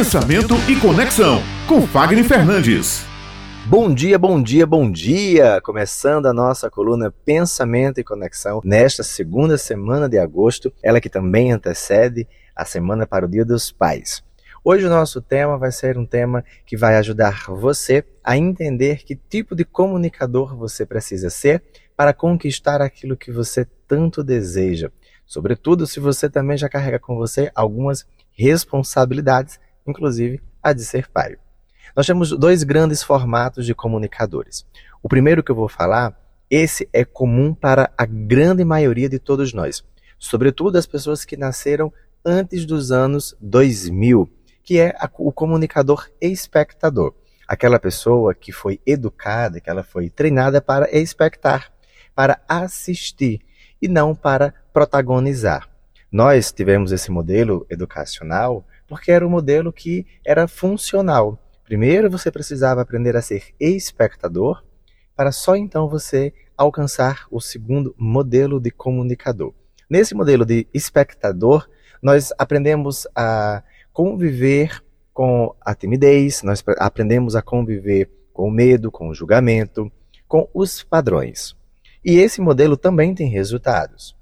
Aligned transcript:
Pensamento 0.00 0.54
e 0.66 0.80
Conexão, 0.80 1.42
com 1.68 1.86
Fagner 1.86 2.24
Fernandes. 2.24 3.04
Bom 3.66 3.92
dia, 3.92 4.18
bom 4.18 4.42
dia, 4.42 4.66
bom 4.66 4.90
dia! 4.90 5.60
Começando 5.60 6.24
a 6.24 6.32
nossa 6.32 6.70
coluna 6.70 7.10
Pensamento 7.10 8.00
e 8.00 8.02
Conexão 8.02 8.62
nesta 8.64 9.02
segunda 9.02 9.58
semana 9.58 10.08
de 10.08 10.18
agosto, 10.18 10.72
ela 10.82 11.02
que 11.02 11.10
também 11.10 11.52
antecede 11.52 12.26
a 12.56 12.64
semana 12.64 13.06
para 13.06 13.26
o 13.26 13.28
Dia 13.28 13.44
dos 13.44 13.70
Pais. 13.70 14.24
Hoje 14.64 14.86
o 14.86 14.88
nosso 14.88 15.20
tema 15.20 15.58
vai 15.58 15.70
ser 15.70 15.98
um 15.98 16.06
tema 16.06 16.42
que 16.64 16.78
vai 16.78 16.96
ajudar 16.96 17.44
você 17.48 18.02
a 18.24 18.38
entender 18.38 19.04
que 19.04 19.14
tipo 19.14 19.54
de 19.54 19.66
comunicador 19.66 20.56
você 20.56 20.86
precisa 20.86 21.28
ser 21.28 21.62
para 21.94 22.14
conquistar 22.14 22.80
aquilo 22.80 23.18
que 23.18 23.30
você 23.30 23.66
tanto 23.86 24.24
deseja. 24.24 24.90
Sobretudo 25.26 25.86
se 25.86 26.00
você 26.00 26.30
também 26.30 26.56
já 26.56 26.70
carrega 26.70 26.98
com 26.98 27.16
você 27.16 27.52
algumas 27.54 28.06
responsabilidades, 28.32 29.60
inclusive 29.86 30.40
a 30.62 30.72
de 30.72 30.84
ser 30.84 31.08
pai. 31.08 31.36
Nós 31.96 32.06
temos 32.06 32.30
dois 32.30 32.62
grandes 32.62 33.02
formatos 33.02 33.66
de 33.66 33.74
comunicadores. 33.74 34.64
O 35.02 35.08
primeiro 35.08 35.42
que 35.42 35.50
eu 35.50 35.56
vou 35.56 35.68
falar, 35.68 36.16
esse 36.48 36.88
é 36.92 37.04
comum 37.04 37.54
para 37.54 37.92
a 37.96 38.04
grande 38.04 38.64
maioria 38.64 39.08
de 39.08 39.18
todos 39.18 39.52
nós, 39.52 39.84
sobretudo 40.18 40.76
as 40.76 40.86
pessoas 40.86 41.24
que 41.24 41.36
nasceram 41.36 41.92
antes 42.24 42.66
dos 42.66 42.90
anos 42.90 43.36
2000, 43.40 44.28
que 44.62 44.78
é 44.78 44.94
o 45.18 45.32
comunicador 45.32 46.08
espectador. 46.20 47.14
Aquela 47.46 47.78
pessoa 47.78 48.34
que 48.34 48.52
foi 48.52 48.80
educada, 48.86 49.60
que 49.60 49.70
ela 49.70 49.82
foi 49.82 50.10
treinada 50.10 50.60
para 50.60 50.88
expectar, 50.96 51.72
para 52.14 52.40
assistir 52.48 53.40
e 53.80 53.88
não 53.88 54.14
para 54.14 54.54
protagonizar. 54.72 55.69
Nós 56.10 56.50
tivemos 56.50 56.90
esse 56.90 57.10
modelo 57.10 57.64
educacional 57.70 58.66
porque 58.88 59.12
era 59.12 59.24
um 59.24 59.30
modelo 59.30 59.72
que 59.72 60.04
era 60.24 60.48
funcional. 60.48 61.38
Primeiro 61.64 62.10
você 62.10 62.32
precisava 62.32 62.80
aprender 62.80 63.16
a 63.16 63.22
ser 63.22 63.54
espectador, 63.60 64.64
para 65.14 65.30
só 65.30 65.54
então 65.54 65.88
você 65.88 66.32
alcançar 66.56 67.26
o 67.30 67.40
segundo 67.40 67.94
modelo 67.96 68.58
de 68.58 68.72
comunicador. 68.72 69.54
Nesse 69.88 70.12
modelo 70.12 70.44
de 70.44 70.66
espectador, 70.74 71.68
nós 72.02 72.32
aprendemos 72.36 73.06
a 73.14 73.62
conviver 73.92 74.82
com 75.12 75.54
a 75.60 75.74
timidez, 75.74 76.42
nós 76.42 76.64
aprendemos 76.78 77.36
a 77.36 77.42
conviver 77.42 78.10
com 78.32 78.48
o 78.48 78.50
medo, 78.50 78.90
com 78.90 79.08
o 79.08 79.14
julgamento, 79.14 79.92
com 80.26 80.48
os 80.52 80.82
padrões. 80.82 81.54
E 82.04 82.18
esse 82.18 82.40
modelo 82.40 82.76
também 82.76 83.14
tem 83.14 83.28
resultados. 83.28 84.16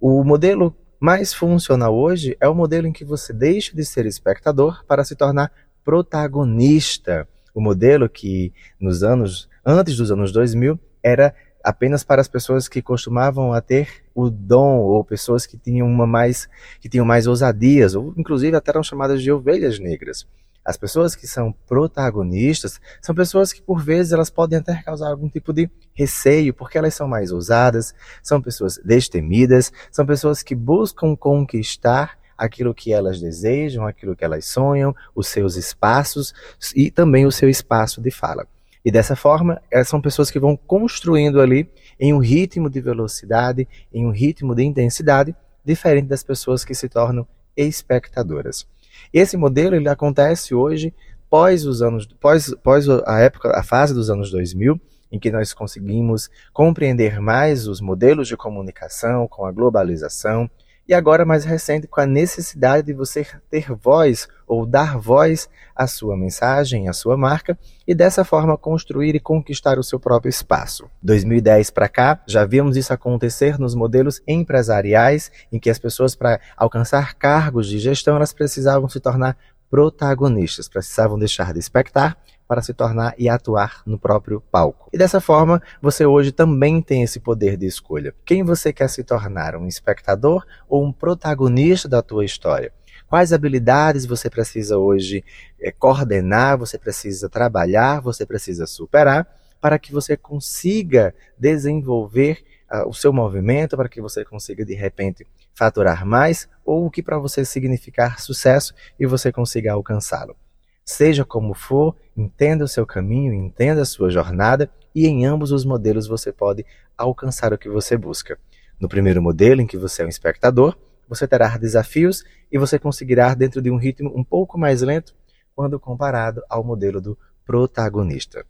O 0.00 0.22
modelo 0.22 0.76
mais 1.02 1.34
funcional 1.34 1.92
hoje 1.92 2.36
é 2.40 2.48
o 2.48 2.54
modelo 2.54 2.86
em 2.86 2.92
que 2.92 3.04
você 3.04 3.32
deixa 3.32 3.74
de 3.74 3.84
ser 3.84 4.06
espectador 4.06 4.84
para 4.86 5.02
se 5.02 5.16
tornar 5.16 5.50
protagonista. 5.84 7.26
O 7.52 7.60
modelo 7.60 8.08
que 8.08 8.52
nos 8.78 9.02
anos 9.02 9.48
antes 9.66 9.96
dos 9.96 10.12
anos 10.12 10.30
2000 10.30 10.78
era 11.02 11.34
apenas 11.64 12.04
para 12.04 12.20
as 12.20 12.28
pessoas 12.28 12.68
que 12.68 12.80
costumavam 12.80 13.52
a 13.52 13.60
ter 13.60 13.88
o 14.14 14.30
dom 14.30 14.78
ou 14.78 15.04
pessoas 15.04 15.44
que 15.44 15.58
tinham 15.58 15.88
uma 15.88 16.06
mais 16.06 16.48
que 16.80 16.88
tinham 16.88 17.04
mais 17.04 17.26
ousadias 17.26 17.96
ou 17.96 18.14
inclusive 18.16 18.56
até 18.56 18.70
eram 18.70 18.84
chamadas 18.84 19.20
de 19.20 19.32
ovelhas 19.32 19.80
negras. 19.80 20.24
As 20.64 20.76
pessoas 20.76 21.16
que 21.16 21.26
são 21.26 21.52
protagonistas 21.66 22.80
são 23.00 23.14
pessoas 23.14 23.52
que, 23.52 23.60
por 23.60 23.82
vezes, 23.82 24.12
elas 24.12 24.30
podem 24.30 24.58
até 24.58 24.80
causar 24.82 25.10
algum 25.10 25.28
tipo 25.28 25.52
de 25.52 25.68
receio, 25.92 26.54
porque 26.54 26.78
elas 26.78 26.94
são 26.94 27.08
mais 27.08 27.32
ousadas, 27.32 27.94
são 28.22 28.40
pessoas 28.40 28.78
destemidas, 28.84 29.72
são 29.90 30.06
pessoas 30.06 30.42
que 30.42 30.54
buscam 30.54 31.16
conquistar 31.16 32.16
aquilo 32.38 32.74
que 32.74 32.92
elas 32.92 33.20
desejam, 33.20 33.86
aquilo 33.86 34.16
que 34.16 34.24
elas 34.24 34.46
sonham, 34.46 34.94
os 35.14 35.28
seus 35.28 35.56
espaços 35.56 36.32
e 36.74 36.90
também 36.90 37.26
o 37.26 37.32
seu 37.32 37.48
espaço 37.48 38.00
de 38.00 38.10
fala. 38.10 38.46
E 38.84 38.90
dessa 38.90 39.14
forma, 39.14 39.60
elas 39.70 39.88
são 39.88 40.00
pessoas 40.00 40.30
que 40.30 40.40
vão 40.40 40.56
construindo 40.56 41.40
ali 41.40 41.70
em 42.00 42.12
um 42.12 42.18
ritmo 42.18 42.68
de 42.68 42.80
velocidade, 42.80 43.68
em 43.92 44.04
um 44.06 44.10
ritmo 44.10 44.54
de 44.54 44.64
intensidade, 44.64 45.34
diferente 45.64 46.08
das 46.08 46.24
pessoas 46.24 46.64
que 46.64 46.74
se 46.74 46.88
tornam 46.88 47.26
espectadoras. 47.56 48.66
Esse 49.12 49.36
modelo 49.36 49.76
ele 49.76 49.88
acontece 49.88 50.54
hoje 50.54 50.94
pós 51.28 51.64
os 51.64 51.80
anos 51.80 52.06
pós, 52.20 52.54
pós 52.62 52.88
a 52.88 53.18
época 53.20 53.50
a 53.58 53.62
fase 53.62 53.94
dos 53.94 54.10
anos 54.10 54.30
2000 54.30 54.80
em 55.10 55.18
que 55.18 55.30
nós 55.30 55.52
conseguimos 55.52 56.30
compreender 56.52 57.20
mais 57.20 57.68
os 57.68 57.80
modelos 57.80 58.28
de 58.28 58.36
comunicação 58.36 59.28
com 59.28 59.44
a 59.44 59.52
globalização 59.52 60.50
e 60.88 60.94
agora 60.94 61.24
mais 61.24 61.44
recente 61.44 61.86
com 61.86 62.00
a 62.00 62.06
necessidade 62.06 62.86
de 62.86 62.92
você 62.92 63.26
ter 63.50 63.72
voz 63.72 64.28
ou 64.46 64.66
dar 64.66 64.98
voz 64.98 65.48
à 65.74 65.86
sua 65.86 66.16
mensagem, 66.16 66.88
à 66.88 66.92
sua 66.92 67.16
marca 67.16 67.58
e 67.86 67.94
dessa 67.94 68.24
forma 68.24 68.56
construir 68.58 69.14
e 69.14 69.20
conquistar 69.20 69.78
o 69.78 69.82
seu 69.82 69.98
próprio 69.98 70.28
espaço. 70.30 70.90
2010 71.02 71.70
para 71.70 71.88
cá, 71.88 72.22
já 72.26 72.44
vimos 72.44 72.76
isso 72.76 72.92
acontecer 72.92 73.58
nos 73.58 73.74
modelos 73.74 74.20
empresariais 74.26 75.30
em 75.50 75.58
que 75.58 75.70
as 75.70 75.78
pessoas 75.78 76.14
para 76.14 76.40
alcançar 76.56 77.14
cargos 77.14 77.68
de 77.68 77.78
gestão 77.78 78.16
elas 78.16 78.32
precisavam 78.32 78.88
se 78.88 79.00
tornar 79.00 79.36
protagonistas, 79.70 80.68
precisavam 80.68 81.18
deixar 81.18 81.54
de 81.54 81.58
expectar 81.58 82.18
para 82.52 82.60
se 82.60 82.74
tornar 82.74 83.14
e 83.16 83.30
atuar 83.30 83.80
no 83.86 83.98
próprio 83.98 84.42
palco. 84.52 84.90
E 84.92 84.98
dessa 84.98 85.22
forma, 85.22 85.62
você 85.80 86.04
hoje 86.04 86.32
também 86.32 86.82
tem 86.82 87.02
esse 87.02 87.18
poder 87.18 87.56
de 87.56 87.64
escolha. 87.64 88.14
Quem 88.26 88.42
você 88.42 88.74
quer 88.74 88.90
se 88.90 89.02
tornar, 89.02 89.56
um 89.56 89.66
espectador 89.66 90.44
ou 90.68 90.84
um 90.84 90.92
protagonista 90.92 91.88
da 91.88 92.02
tua 92.02 92.26
história? 92.26 92.70
Quais 93.08 93.32
habilidades 93.32 94.04
você 94.04 94.28
precisa 94.28 94.76
hoje 94.76 95.24
é, 95.58 95.72
coordenar, 95.72 96.58
você 96.58 96.76
precisa 96.76 97.26
trabalhar, 97.26 98.02
você 98.02 98.26
precisa 98.26 98.66
superar 98.66 99.26
para 99.58 99.78
que 99.78 99.90
você 99.90 100.14
consiga 100.14 101.14
desenvolver 101.38 102.44
uh, 102.70 102.86
o 102.86 102.92
seu 102.92 103.14
movimento, 103.14 103.78
para 103.78 103.88
que 103.88 104.02
você 104.02 104.26
consiga 104.26 104.62
de 104.62 104.74
repente 104.74 105.26
faturar 105.54 106.04
mais 106.04 106.46
ou 106.66 106.84
o 106.84 106.90
que 106.90 107.02
para 107.02 107.18
você 107.18 107.46
significar 107.46 108.20
sucesso 108.20 108.74
e 109.00 109.06
você 109.06 109.32
consiga 109.32 109.72
alcançá-lo. 109.72 110.36
Seja 110.84 111.24
como 111.24 111.54
for, 111.54 111.96
entenda 112.16 112.64
o 112.64 112.68
seu 112.68 112.84
caminho, 112.84 113.32
entenda 113.32 113.82
a 113.82 113.86
sua 113.86 114.10
jornada 114.10 114.70
e 114.94 115.06
em 115.06 115.24
ambos 115.24 115.52
os 115.52 115.64
modelos 115.64 116.06
você 116.06 116.32
pode 116.32 116.66
alcançar 116.96 117.52
o 117.52 117.58
que 117.58 117.68
você 117.68 117.96
busca. 117.96 118.38
No 118.80 118.88
primeiro 118.88 119.22
modelo, 119.22 119.60
em 119.60 119.66
que 119.66 119.78
você 119.78 120.02
é 120.02 120.06
um 120.06 120.08
espectador, 120.08 120.76
você 121.08 121.26
terá 121.26 121.56
desafios 121.56 122.24
e 122.50 122.58
você 122.58 122.78
conseguirá 122.78 123.34
dentro 123.34 123.62
de 123.62 123.70
um 123.70 123.76
ritmo 123.76 124.12
um 124.14 124.24
pouco 124.24 124.58
mais 124.58 124.82
lento 124.82 125.14
quando 125.54 125.78
comparado 125.78 126.42
ao 126.48 126.64
modelo 126.64 127.00
do 127.00 127.16
protagonista. 127.44 128.44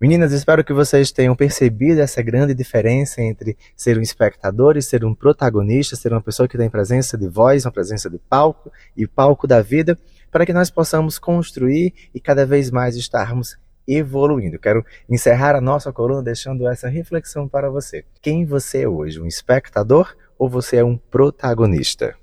Meninas, 0.00 0.30
espero 0.30 0.62
que 0.62 0.72
vocês 0.72 1.10
tenham 1.10 1.34
percebido 1.34 2.00
essa 2.00 2.22
grande 2.22 2.54
diferença 2.54 3.20
entre 3.20 3.58
ser 3.76 3.98
um 3.98 4.00
espectador 4.00 4.76
e 4.76 4.82
ser 4.82 5.04
um 5.04 5.12
protagonista, 5.12 5.96
ser 5.96 6.12
uma 6.12 6.22
pessoa 6.22 6.46
que 6.46 6.56
tem 6.56 6.70
presença 6.70 7.18
de 7.18 7.26
voz, 7.26 7.66
uma 7.66 7.72
presença 7.72 8.08
de 8.08 8.16
palco 8.16 8.70
e 8.96 9.08
palco 9.08 9.44
da 9.44 9.60
vida, 9.60 9.98
para 10.30 10.46
que 10.46 10.52
nós 10.52 10.70
possamos 10.70 11.18
construir 11.18 11.92
e 12.14 12.20
cada 12.20 12.46
vez 12.46 12.70
mais 12.70 12.94
estarmos 12.94 13.58
evoluindo. 13.88 14.56
Quero 14.60 14.86
encerrar 15.10 15.56
a 15.56 15.60
nossa 15.60 15.92
coluna 15.92 16.22
deixando 16.22 16.68
essa 16.68 16.88
reflexão 16.88 17.48
para 17.48 17.68
você. 17.68 18.04
Quem 18.22 18.46
você 18.46 18.82
é 18.82 18.88
hoje? 18.88 19.20
Um 19.20 19.26
espectador 19.26 20.14
ou 20.38 20.48
você 20.48 20.76
é 20.76 20.84
um 20.84 20.96
protagonista? 20.96 22.14